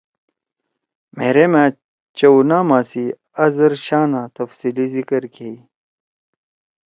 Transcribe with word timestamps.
مھیرے 1.15 1.45
مھأ 1.51 1.63
چؤ 2.17 2.37
ناما 2.49 2.79
سی 2.89 3.05
ازر 3.43 3.73
شانا 3.85 4.21
تفصیلی 4.35 4.87
ذکر 4.95 5.23
کیئی۔ 5.33 5.55